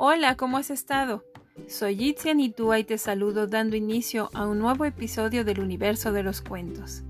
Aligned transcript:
Hola, 0.00 0.36
¿cómo 0.36 0.58
has 0.58 0.70
estado? 0.70 1.24
Soy 1.66 1.96
Yitzian 1.96 2.38
y 2.38 2.50
tú 2.50 2.72
y 2.72 2.84
te 2.84 2.98
saludo 2.98 3.48
dando 3.48 3.74
inicio 3.74 4.30
a 4.32 4.46
un 4.46 4.60
nuevo 4.60 4.84
episodio 4.84 5.44
del 5.44 5.58
universo 5.58 6.12
de 6.12 6.22
los 6.22 6.40
cuentos. 6.40 7.02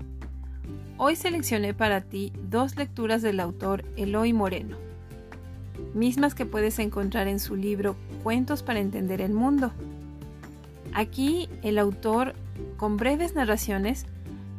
Hoy 0.97 1.15
seleccioné 1.15 1.75
para 1.75 2.01
ti 2.01 2.33
dos 2.49 2.77
lecturas 2.77 3.21
del 3.21 3.41
autor 3.41 3.85
Eloy 3.95 4.33
Moreno, 4.33 4.77
mismas 5.93 6.33
que 6.33 6.47
puedes 6.47 6.79
encontrar 6.79 7.27
en 7.27 7.39
su 7.39 7.55
libro 7.55 7.95
Cuentos 8.23 8.63
para 8.63 8.79
entender 8.79 9.21
el 9.21 9.33
mundo. 9.33 9.71
Aquí 10.95 11.47
el 11.61 11.77
autor, 11.77 12.33
con 12.77 12.97
breves 12.97 13.35
narraciones, 13.35 14.07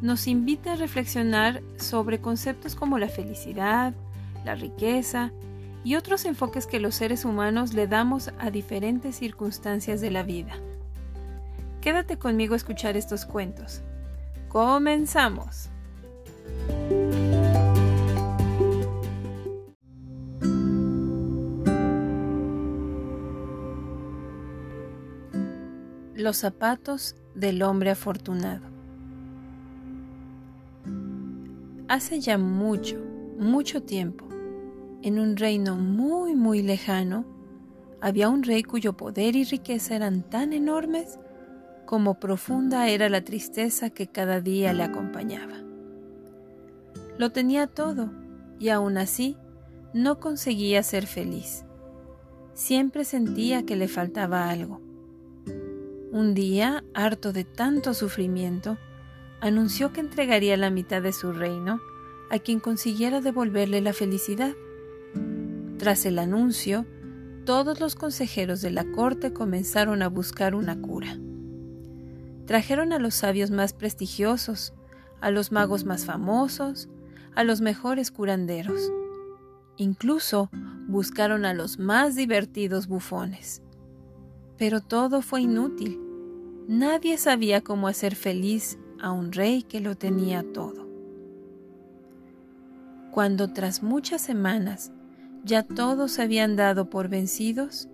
nos 0.02 0.28
invita 0.28 0.74
a 0.74 0.76
reflexionar 0.76 1.62
sobre 1.78 2.20
conceptos 2.20 2.76
como 2.76 2.96
la 2.96 3.08
felicidad, 3.08 3.92
la 4.44 4.54
riqueza 4.54 5.32
y 5.82 5.94
otros 5.94 6.24
enfoques 6.24 6.66
que 6.66 6.80
los 6.80 6.94
seres 6.94 7.24
humanos 7.24 7.72
le 7.72 7.86
damos 7.86 8.30
a 8.38 8.50
diferentes 8.50 9.16
circunstancias 9.16 10.00
de 10.00 10.10
la 10.10 10.22
vida. 10.22 10.52
Quédate 11.80 12.18
conmigo 12.18 12.54
a 12.54 12.58
escuchar 12.58 12.96
estos 12.96 13.24
cuentos. 13.24 13.82
Comenzamos. 14.48 15.70
Los 26.14 26.36
zapatos 26.36 27.16
del 27.34 27.62
hombre 27.62 27.90
afortunado. 27.90 28.68
Hace 31.88 32.20
ya 32.20 32.36
mucho, 32.36 32.98
mucho 33.38 33.82
tiempo, 33.82 34.29
en 35.02 35.18
un 35.18 35.36
reino 35.36 35.76
muy, 35.76 36.34
muy 36.34 36.62
lejano, 36.62 37.24
había 38.00 38.28
un 38.28 38.42
rey 38.42 38.62
cuyo 38.62 38.96
poder 38.96 39.36
y 39.36 39.44
riqueza 39.44 39.96
eran 39.96 40.22
tan 40.22 40.52
enormes 40.52 41.18
como 41.86 42.20
profunda 42.20 42.88
era 42.88 43.08
la 43.08 43.24
tristeza 43.24 43.90
que 43.90 44.06
cada 44.06 44.40
día 44.40 44.72
le 44.72 44.84
acompañaba. 44.84 45.54
Lo 47.18 47.32
tenía 47.32 47.66
todo 47.66 48.10
y 48.58 48.68
aún 48.68 48.96
así 48.96 49.36
no 49.92 50.20
conseguía 50.20 50.82
ser 50.82 51.06
feliz. 51.06 51.64
Siempre 52.54 53.04
sentía 53.04 53.66
que 53.66 53.76
le 53.76 53.88
faltaba 53.88 54.50
algo. 54.50 54.80
Un 56.12 56.34
día, 56.34 56.84
harto 56.94 57.32
de 57.32 57.44
tanto 57.44 57.94
sufrimiento, 57.94 58.78
anunció 59.40 59.92
que 59.92 60.00
entregaría 60.00 60.56
la 60.56 60.70
mitad 60.70 61.02
de 61.02 61.12
su 61.12 61.32
reino 61.32 61.80
a 62.30 62.38
quien 62.38 62.60
consiguiera 62.60 63.20
devolverle 63.20 63.80
la 63.80 63.92
felicidad. 63.92 64.54
Tras 65.80 66.04
el 66.04 66.18
anuncio, 66.18 66.84
todos 67.46 67.80
los 67.80 67.94
consejeros 67.94 68.60
de 68.60 68.70
la 68.70 68.84
corte 68.84 69.32
comenzaron 69.32 70.02
a 70.02 70.10
buscar 70.10 70.54
una 70.54 70.78
cura. 70.78 71.18
Trajeron 72.44 72.92
a 72.92 72.98
los 72.98 73.14
sabios 73.14 73.50
más 73.50 73.72
prestigiosos, 73.72 74.74
a 75.22 75.30
los 75.30 75.52
magos 75.52 75.86
más 75.86 76.04
famosos, 76.04 76.90
a 77.34 77.44
los 77.44 77.62
mejores 77.62 78.10
curanderos. 78.10 78.92
Incluso 79.78 80.50
buscaron 80.86 81.46
a 81.46 81.54
los 81.54 81.78
más 81.78 82.14
divertidos 82.14 82.86
bufones. 82.86 83.62
Pero 84.58 84.82
todo 84.82 85.22
fue 85.22 85.40
inútil. 85.40 85.98
Nadie 86.68 87.16
sabía 87.16 87.62
cómo 87.62 87.88
hacer 87.88 88.16
feliz 88.16 88.78
a 89.00 89.12
un 89.12 89.32
rey 89.32 89.62
que 89.62 89.80
lo 89.80 89.96
tenía 89.96 90.44
todo. 90.52 90.86
Cuando 93.12 93.54
tras 93.54 93.82
muchas 93.82 94.20
semanas 94.20 94.92
ya 95.44 95.62
todos 95.62 96.12
se 96.12 96.22
habían 96.22 96.56
dado 96.56 96.90
por 96.90 97.08
vencidos, 97.08 97.88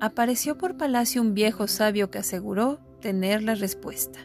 apareció 0.00 0.56
por 0.56 0.76
palacio 0.76 1.20
un 1.20 1.34
viejo 1.34 1.66
sabio 1.66 2.10
que 2.10 2.18
aseguró 2.18 2.80
tener 3.00 3.42
la 3.42 3.54
respuesta. 3.54 4.18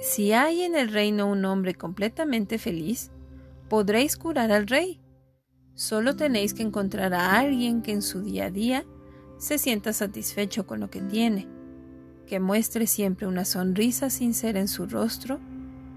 Si 0.00 0.32
hay 0.32 0.62
en 0.62 0.74
el 0.74 0.92
reino 0.92 1.30
un 1.30 1.44
hombre 1.44 1.74
completamente 1.74 2.58
feliz, 2.58 3.10
podréis 3.68 4.16
curar 4.16 4.52
al 4.52 4.66
rey. 4.66 5.00
Solo 5.74 6.16
tenéis 6.16 6.54
que 6.54 6.62
encontrar 6.62 7.14
a 7.14 7.38
alguien 7.38 7.82
que 7.82 7.92
en 7.92 8.02
su 8.02 8.22
día 8.22 8.46
a 8.46 8.50
día 8.50 8.84
se 9.38 9.58
sienta 9.58 9.92
satisfecho 9.92 10.66
con 10.66 10.80
lo 10.80 10.90
que 10.90 11.00
tiene, 11.00 11.48
que 12.26 12.40
muestre 12.40 12.86
siempre 12.86 13.26
una 13.26 13.44
sonrisa 13.44 14.10
sincera 14.10 14.60
en 14.60 14.68
su 14.68 14.86
rostro 14.86 15.40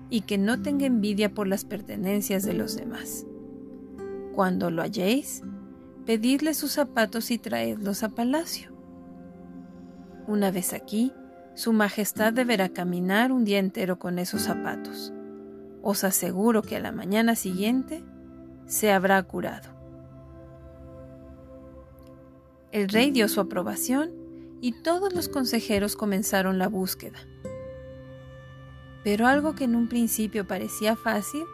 y 0.10 0.22
que 0.22 0.38
no 0.38 0.62
tenga 0.62 0.86
envidia 0.86 1.34
por 1.34 1.48
las 1.48 1.66
pertenencias 1.66 2.44
de 2.44 2.54
los 2.54 2.76
demás. 2.76 3.26
Cuando 4.36 4.70
lo 4.70 4.82
halléis, 4.82 5.44
pedidle 6.06 6.54
sus 6.56 6.74
zapatos 6.74 7.32
y 7.32 7.38
traedlos 7.38 8.04
a 8.04 8.10
palacio. 8.10 8.70
Una 10.28 10.52
vez 10.52 10.74
aquí, 10.74 11.14
su 11.54 11.72
Majestad 11.72 12.34
deberá 12.34 12.68
caminar 12.68 13.32
un 13.32 13.46
día 13.46 13.60
entero 13.60 13.98
con 13.98 14.20
esos 14.20 14.42
zapatos. 14.42 15.14
Os 15.82 16.04
aseguro 16.04 16.64
que 16.64 16.76
a 16.76 16.82
la 16.82 16.92
mañana 16.92 17.38
siguiente 17.38 18.04
se 18.66 18.92
habrá 18.92 19.24
curado. 19.24 19.70
El 22.74 22.90
rey 22.90 23.12
dio 23.12 23.30
su 23.30 23.40
aprobación 23.40 24.12
y 24.60 24.74
todos 24.82 25.14
los 25.14 25.30
consejeros 25.30 25.96
comenzaron 25.96 26.60
la 26.60 26.68
búsqueda. 26.68 27.20
Pero 29.02 29.28
algo 29.28 29.56
que 29.56 29.64
en 29.64 29.78
un 29.78 29.88
principio 29.88 30.46
parecía 30.46 30.98
fácil, 30.98 31.46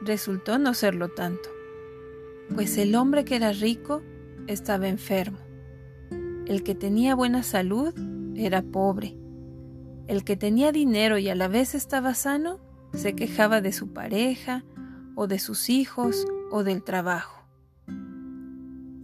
resultó 0.00 0.58
no 0.58 0.74
serlo 0.74 1.08
tanto 1.08 1.51
pues 2.54 2.76
el 2.78 2.94
hombre 2.94 3.24
que 3.24 3.36
era 3.36 3.52
rico 3.52 4.02
estaba 4.46 4.88
enfermo. 4.88 5.38
El 6.46 6.62
que 6.62 6.74
tenía 6.74 7.14
buena 7.14 7.42
salud 7.42 7.94
era 8.36 8.62
pobre. 8.62 9.16
El 10.08 10.24
que 10.24 10.36
tenía 10.36 10.72
dinero 10.72 11.18
y 11.18 11.28
a 11.28 11.34
la 11.34 11.48
vez 11.48 11.74
estaba 11.74 12.14
sano 12.14 12.60
se 12.92 13.14
quejaba 13.14 13.60
de 13.60 13.72
su 13.72 13.92
pareja 13.92 14.64
o 15.14 15.26
de 15.26 15.38
sus 15.38 15.70
hijos 15.70 16.26
o 16.50 16.64
del 16.64 16.82
trabajo. 16.82 17.42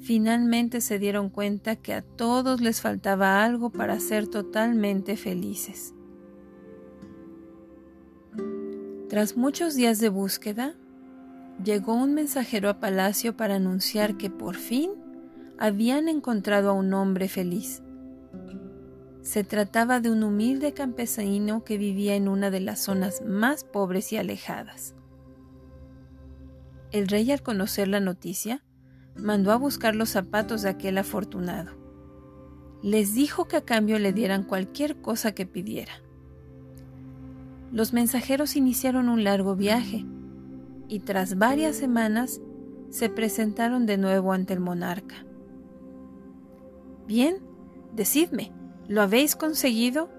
Finalmente 0.00 0.80
se 0.80 0.98
dieron 0.98 1.28
cuenta 1.28 1.76
que 1.76 1.92
a 1.92 2.02
todos 2.02 2.60
les 2.60 2.80
faltaba 2.80 3.44
algo 3.44 3.70
para 3.70 4.00
ser 4.00 4.26
totalmente 4.26 5.16
felices. 5.16 5.94
Tras 9.08 9.36
muchos 9.36 9.74
días 9.74 10.00
de 10.00 10.08
búsqueda, 10.08 10.74
llegó 11.62 11.94
un 11.94 12.14
mensajero 12.14 12.68
a 12.68 12.80
palacio 12.80 13.36
para 13.36 13.56
anunciar 13.56 14.16
que 14.16 14.30
por 14.30 14.56
fin 14.56 14.92
habían 15.58 16.08
encontrado 16.08 16.70
a 16.70 16.72
un 16.72 16.92
hombre 16.94 17.28
feliz. 17.28 17.82
Se 19.22 19.44
trataba 19.44 20.00
de 20.00 20.10
un 20.10 20.22
humilde 20.22 20.72
campesino 20.72 21.64
que 21.64 21.76
vivía 21.76 22.14
en 22.14 22.28
una 22.28 22.50
de 22.50 22.60
las 22.60 22.80
zonas 22.80 23.22
más 23.26 23.64
pobres 23.64 24.12
y 24.12 24.16
alejadas. 24.16 24.94
El 26.92 27.08
rey 27.08 27.30
al 27.32 27.42
conocer 27.42 27.88
la 27.88 28.00
noticia, 28.00 28.64
mandó 29.16 29.52
a 29.52 29.56
buscar 29.56 29.94
los 29.94 30.10
zapatos 30.10 30.62
de 30.62 30.70
aquel 30.70 30.96
afortunado. 30.96 31.72
Les 32.82 33.14
dijo 33.14 33.46
que 33.46 33.56
a 33.56 33.64
cambio 33.64 33.98
le 33.98 34.12
dieran 34.12 34.44
cualquier 34.44 35.00
cosa 35.00 35.32
que 35.32 35.44
pidiera. 35.44 35.92
Los 37.72 37.92
mensajeros 37.92 38.56
iniciaron 38.56 39.08
un 39.08 39.24
largo 39.24 39.56
viaje, 39.56 40.06
y 40.88 41.00
tras 41.00 41.36
varias 41.36 41.76
semanas 41.76 42.40
se 42.90 43.10
presentaron 43.10 43.86
de 43.86 43.98
nuevo 43.98 44.32
ante 44.32 44.54
el 44.54 44.60
monarca. 44.60 45.26
Bien, 47.06 47.36
decidme, 47.92 48.52
¿lo 48.88 49.02
habéis 49.02 49.36
conseguido? 49.36 50.10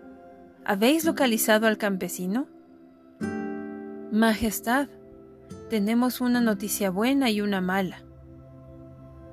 ¿Habéis 0.63 1.03
localizado 1.05 1.67
al 1.67 1.77
campesino? 1.77 2.47
Majestad, 4.11 4.87
tenemos 5.69 6.21
una 6.21 6.41
noticia 6.41 6.89
buena 6.89 7.29
y 7.29 7.41
una 7.41 7.61
mala. 7.61 8.03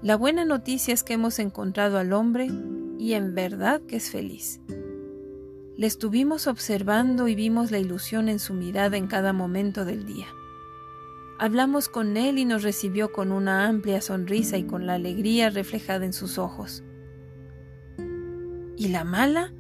La 0.02 0.16
buena 0.16 0.44
noticia 0.44 0.94
es 0.94 1.02
que 1.02 1.14
hemos 1.14 1.38
encontrado 1.38 1.99
al 1.99 2.12
hombre 2.12 2.49
y 2.99 3.14
en 3.14 3.34
verdad 3.34 3.81
que 3.88 3.96
es 3.96 4.11
feliz. 4.11 4.61
Le 5.76 5.87
estuvimos 5.87 6.46
observando 6.46 7.28
y 7.28 7.34
vimos 7.34 7.70
la 7.70 7.78
ilusión 7.78 8.28
en 8.28 8.38
su 8.38 8.55
mirada 8.55 8.96
en 8.96 9.06
cada 9.06 9.32
momento 9.32 9.84
del 9.84 10.06
día. 10.06 10.26
Hablamos 11.38 11.88
con 11.88 12.17
él 12.17 12.38
y 12.38 12.44
nos 12.47 12.62
recibió 12.62 13.12
con 13.12 13.31
una 13.31 13.69
amplia 13.69 14.00
sonrisa 14.00 14.56
y 14.56 14.65
con 14.65 14.87
la 14.87 14.94
alegría 14.94 15.50
reflejada 15.50 16.06
en 16.06 16.15
sus 16.15 16.38
ojos. 16.38 16.83
¿Y 18.79 18.88
la 18.88 19.05
mala? 19.05 19.53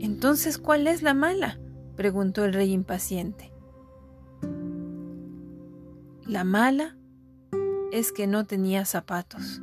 Entonces, 0.00 0.58
¿cuál 0.58 0.86
es 0.86 1.02
la 1.02 1.14
mala? 1.14 1.60
preguntó 1.96 2.44
el 2.44 2.52
rey 2.52 2.72
impaciente. 2.72 3.52
La 6.26 6.44
mala 6.44 6.96
es 7.92 8.12
que 8.12 8.26
no 8.26 8.44
tenía 8.44 8.84
zapatos. 8.84 9.62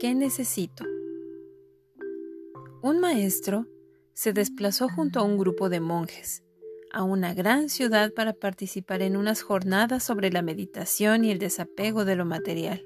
¿Qué 0.00 0.14
necesito? 0.14 0.84
Un 2.82 3.00
maestro 3.00 3.66
se 4.14 4.32
desplazó 4.32 4.88
junto 4.88 5.20
a 5.20 5.22
un 5.22 5.36
grupo 5.38 5.68
de 5.68 5.80
monjes 5.80 6.42
a 6.92 7.04
una 7.04 7.34
gran 7.34 7.68
ciudad 7.68 8.12
para 8.12 8.32
participar 8.32 9.02
en 9.02 9.16
unas 9.16 9.42
jornadas 9.42 10.02
sobre 10.02 10.30
la 10.30 10.42
meditación 10.42 11.24
y 11.24 11.30
el 11.30 11.38
desapego 11.38 12.04
de 12.04 12.16
lo 12.16 12.24
material. 12.24 12.84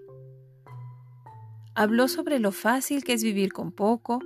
Habló 1.74 2.08
sobre 2.08 2.38
lo 2.38 2.52
fácil 2.52 3.02
que 3.02 3.14
es 3.14 3.22
vivir 3.22 3.52
con 3.52 3.72
poco, 3.72 4.20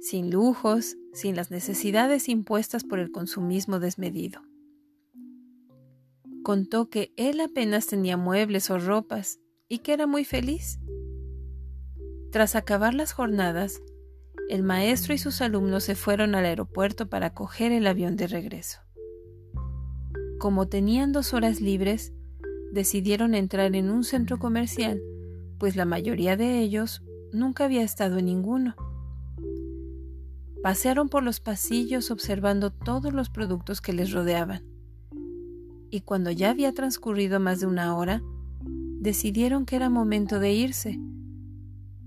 sin 0.00 0.30
lujos, 0.30 0.96
sin 1.12 1.36
las 1.36 1.50
necesidades 1.50 2.28
impuestas 2.28 2.84
por 2.84 2.98
el 2.98 3.10
consumismo 3.10 3.80
desmedido. 3.80 4.42
Contó 6.42 6.88
que 6.88 7.12
él 7.16 7.40
apenas 7.40 7.86
tenía 7.86 8.16
muebles 8.16 8.70
o 8.70 8.78
ropas 8.78 9.40
y 9.68 9.78
que 9.78 9.92
era 9.92 10.06
muy 10.06 10.24
feliz. 10.24 10.78
Tras 12.30 12.56
acabar 12.56 12.92
las 12.94 13.12
jornadas, 13.12 13.80
el 14.48 14.62
maestro 14.62 15.14
y 15.14 15.18
sus 15.18 15.40
alumnos 15.40 15.84
se 15.84 15.94
fueron 15.94 16.34
al 16.34 16.44
aeropuerto 16.44 17.08
para 17.08 17.34
coger 17.34 17.72
el 17.72 17.86
avión 17.86 18.16
de 18.16 18.26
regreso. 18.26 18.80
Como 20.38 20.68
tenían 20.68 21.12
dos 21.12 21.34
horas 21.34 21.60
libres, 21.60 22.12
decidieron 22.72 23.34
entrar 23.34 23.74
en 23.74 23.90
un 23.90 24.04
centro 24.04 24.38
comercial, 24.38 25.00
pues 25.58 25.76
la 25.76 25.84
mayoría 25.84 26.36
de 26.36 26.60
ellos 26.60 27.02
nunca 27.32 27.64
había 27.64 27.82
estado 27.82 28.18
en 28.18 28.26
ninguno. 28.26 28.76
Pasearon 30.62 31.08
por 31.08 31.22
los 31.22 31.40
pasillos 31.40 32.10
observando 32.10 32.72
todos 32.72 33.12
los 33.12 33.30
productos 33.30 33.80
que 33.80 33.92
les 33.92 34.12
rodeaban. 34.12 34.62
Y 35.90 36.00
cuando 36.00 36.30
ya 36.30 36.50
había 36.50 36.72
transcurrido 36.72 37.40
más 37.40 37.60
de 37.60 37.66
una 37.66 37.96
hora, 37.96 38.22
decidieron 39.00 39.64
que 39.64 39.76
era 39.76 39.88
momento 39.88 40.40
de 40.40 40.52
irse 40.52 40.98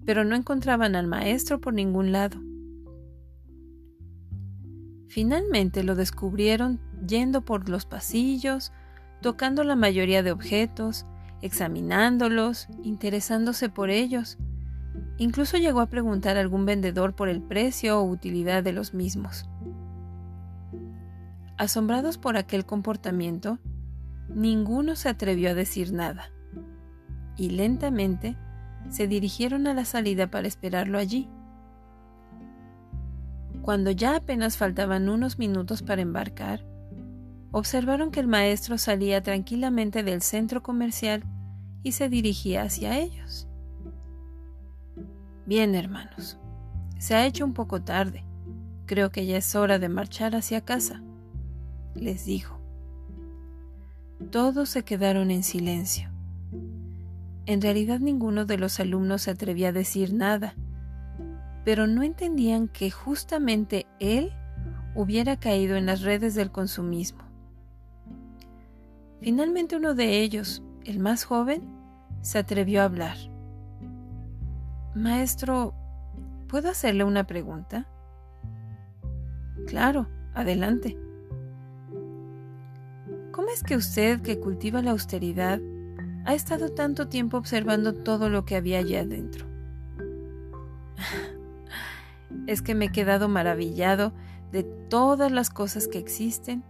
pero 0.09 0.25
no 0.25 0.35
encontraban 0.35 0.95
al 0.95 1.05
maestro 1.05 1.61
por 1.61 1.71
ningún 1.71 2.11
lado. 2.11 2.39
Finalmente 5.07 5.83
lo 5.83 5.93
descubrieron 5.93 6.79
yendo 7.07 7.45
por 7.45 7.69
los 7.69 7.85
pasillos, 7.85 8.73
tocando 9.21 9.63
la 9.63 9.75
mayoría 9.75 10.23
de 10.23 10.31
objetos, 10.31 11.05
examinándolos, 11.43 12.69
interesándose 12.81 13.69
por 13.69 13.91
ellos. 13.91 14.39
Incluso 15.19 15.57
llegó 15.57 15.79
a 15.79 15.89
preguntar 15.91 16.37
a 16.37 16.39
algún 16.39 16.65
vendedor 16.65 17.13
por 17.13 17.29
el 17.29 17.43
precio 17.43 17.99
o 17.99 18.03
utilidad 18.03 18.63
de 18.63 18.73
los 18.73 18.95
mismos. 18.95 19.47
Asombrados 21.55 22.17
por 22.17 22.35
aquel 22.35 22.65
comportamiento, 22.65 23.59
ninguno 24.27 24.95
se 24.95 25.07
atrevió 25.07 25.51
a 25.51 25.53
decir 25.53 25.93
nada. 25.93 26.31
Y 27.37 27.51
lentamente 27.51 28.37
se 28.89 29.07
dirigieron 29.07 29.67
a 29.67 29.73
la 29.73 29.85
salida 29.85 30.31
para 30.31 30.47
esperarlo 30.47 30.97
allí. 30.97 31.29
Cuando 33.61 33.91
ya 33.91 34.15
apenas 34.15 34.57
faltaban 34.57 35.09
unos 35.09 35.37
minutos 35.37 35.83
para 35.83 36.01
embarcar, 36.01 36.65
observaron 37.51 38.11
que 38.11 38.19
el 38.19 38.27
maestro 38.27 38.77
salía 38.77 39.21
tranquilamente 39.21 40.03
del 40.03 40.21
centro 40.21 40.63
comercial 40.63 41.23
y 41.83 41.91
se 41.91 42.09
dirigía 42.09 42.63
hacia 42.63 42.97
ellos. 42.97 43.47
Bien, 45.45 45.75
hermanos, 45.75 46.39
se 46.97 47.15
ha 47.15 47.25
hecho 47.25 47.45
un 47.45 47.53
poco 47.53 47.81
tarde. 47.81 48.23
Creo 48.85 49.11
que 49.11 49.25
ya 49.25 49.37
es 49.37 49.55
hora 49.55 49.79
de 49.79 49.89
marchar 49.89 50.35
hacia 50.35 50.61
casa, 50.61 51.03
les 51.95 52.25
dijo. 52.25 52.59
Todos 54.31 54.69
se 54.69 54.83
quedaron 54.83 55.31
en 55.31 55.43
silencio. 55.43 56.09
En 57.49 57.63
realidad 57.63 57.99
ninguno 57.99 58.45
de 58.45 58.59
los 58.59 58.79
alumnos 58.79 59.23
se 59.23 59.31
atrevía 59.31 59.69
a 59.69 59.71
decir 59.71 60.13
nada, 60.13 60.53
pero 61.65 61.87
no 61.87 62.03
entendían 62.03 62.67
que 62.67 62.91
justamente 62.91 63.87
él 63.99 64.31
hubiera 64.93 65.35
caído 65.35 65.75
en 65.75 65.87
las 65.87 66.03
redes 66.03 66.35
del 66.35 66.51
consumismo. 66.51 67.23
Finalmente 69.19 69.75
uno 69.75 69.95
de 69.95 70.19
ellos, 70.21 70.61
el 70.85 70.99
más 70.99 71.23
joven, 71.23 71.63
se 72.21 72.37
atrevió 72.37 72.83
a 72.83 72.85
hablar. 72.85 73.17
Maestro, 74.93 75.73
¿puedo 76.47 76.69
hacerle 76.69 77.03
una 77.03 77.25
pregunta? 77.25 77.87
Claro, 79.65 80.07
adelante. 80.35 80.99
¿Cómo 83.31 83.47
es 83.49 83.63
que 83.63 83.75
usted, 83.75 84.21
que 84.21 84.39
cultiva 84.39 84.83
la 84.83 84.91
austeridad, 84.91 85.59
ha 86.25 86.33
estado 86.33 86.69
tanto 86.69 87.07
tiempo 87.07 87.37
observando 87.37 87.93
todo 87.93 88.29
lo 88.29 88.45
que 88.45 88.55
había 88.55 88.79
allá 88.79 89.01
adentro. 89.01 89.45
es 92.47 92.61
que 92.61 92.75
me 92.75 92.85
he 92.85 92.91
quedado 92.91 93.29
maravillado 93.29 94.13
de 94.51 94.63
todas 94.63 95.31
las 95.31 95.49
cosas 95.49 95.87
que 95.87 95.99
existen 95.99 96.63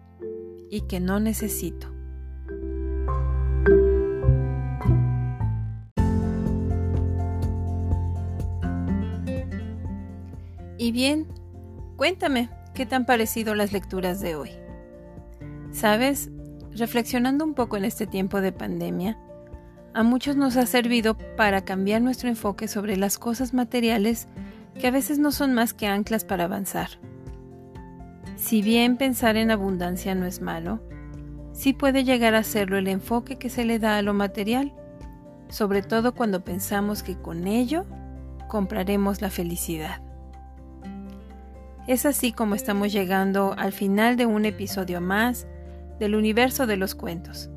y 0.69 0.81
que 0.81 0.99
no 0.99 1.19
necesito. 1.19 1.87
Y 10.77 10.91
bien, 10.91 11.27
cuéntame, 11.97 12.49
¿qué 12.73 12.85
te 12.85 12.95
han 12.95 13.05
parecido 13.05 13.53
las 13.53 13.73
lecturas 13.73 14.21
de 14.21 14.35
hoy? 14.35 14.51
Sabes, 15.71 16.31
reflexionando 16.71 17.43
un 17.43 17.53
poco 17.53 17.77
en 17.77 17.85
este 17.85 18.07
tiempo 18.07 18.41
de 18.41 18.51
pandemia, 18.51 19.17
a 19.93 20.03
muchos 20.03 20.35
nos 20.35 20.55
ha 20.57 20.65
servido 20.65 21.17
para 21.35 21.63
cambiar 21.65 22.01
nuestro 22.01 22.29
enfoque 22.29 22.67
sobre 22.67 22.97
las 22.97 23.17
cosas 23.17 23.53
materiales 23.53 24.27
que 24.79 24.87
a 24.87 24.91
veces 24.91 25.19
no 25.19 25.31
son 25.31 25.53
más 25.53 25.73
que 25.73 25.87
anclas 25.87 26.23
para 26.23 26.45
avanzar. 26.45 26.89
Si 28.35 28.61
bien 28.61 28.97
pensar 28.97 29.35
en 29.35 29.51
abundancia 29.51 30.15
no 30.15 30.25
es 30.25 30.41
malo, 30.41 30.79
sí 31.51 31.73
puede 31.73 32.03
llegar 32.03 32.35
a 32.35 32.43
serlo 32.43 32.77
el 32.77 32.87
enfoque 32.87 33.37
que 33.37 33.49
se 33.49 33.65
le 33.65 33.79
da 33.79 33.97
a 33.97 34.01
lo 34.01 34.13
material, 34.13 34.73
sobre 35.49 35.81
todo 35.81 36.13
cuando 36.13 36.43
pensamos 36.43 37.03
que 37.03 37.17
con 37.17 37.47
ello 37.47 37.85
compraremos 38.47 39.21
la 39.21 39.29
felicidad. 39.29 40.01
Es 41.87 42.05
así 42.05 42.31
como 42.31 42.55
estamos 42.55 42.93
llegando 42.93 43.55
al 43.57 43.73
final 43.73 44.15
de 44.15 44.27
un 44.27 44.45
episodio 44.45 45.01
más 45.01 45.47
del 45.99 46.15
universo 46.15 46.67
de 46.67 46.77
los 46.77 46.95
cuentos. 46.95 47.49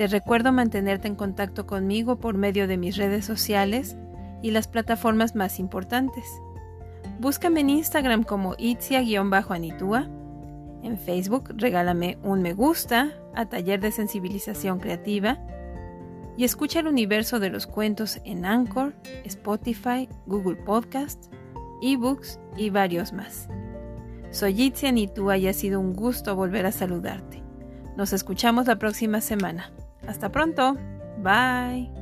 Te 0.00 0.06
recuerdo 0.06 0.50
mantenerte 0.50 1.08
en 1.08 1.14
contacto 1.14 1.66
conmigo 1.66 2.16
por 2.16 2.34
medio 2.34 2.66
de 2.66 2.78
mis 2.78 2.96
redes 2.96 3.26
sociales 3.26 3.98
y 4.40 4.50
las 4.50 4.66
plataformas 4.66 5.36
más 5.36 5.60
importantes. 5.60 6.24
Búscame 7.18 7.60
en 7.60 7.68
Instagram 7.68 8.22
como 8.24 8.54
itzia-anitúa. 8.56 10.08
En 10.82 10.96
Facebook 10.96 11.52
regálame 11.54 12.16
un 12.22 12.40
me 12.40 12.54
gusta 12.54 13.12
a 13.34 13.44
Taller 13.50 13.78
de 13.78 13.92
Sensibilización 13.92 14.80
Creativa. 14.80 15.38
Y 16.38 16.44
escucha 16.44 16.80
el 16.80 16.86
universo 16.86 17.38
de 17.38 17.50
los 17.50 17.66
cuentos 17.66 18.22
en 18.24 18.46
Anchor, 18.46 18.94
Spotify, 19.24 20.08
Google 20.24 20.56
Podcast, 20.56 21.30
eBooks 21.82 22.40
y 22.56 22.70
varios 22.70 23.12
más. 23.12 23.50
Soy 24.30 24.62
Itzia 24.62 24.88
Anitúa 24.88 25.36
y 25.36 25.46
ha 25.46 25.52
sido 25.52 25.78
un 25.78 25.92
gusto 25.92 26.34
volver 26.36 26.64
a 26.64 26.72
saludarte. 26.72 27.42
Nos 27.98 28.14
escuchamos 28.14 28.66
la 28.66 28.78
próxima 28.78 29.20
semana. 29.20 29.70
Hasta 30.06 30.30
pronto. 30.30 30.76
Bye. 31.18 31.99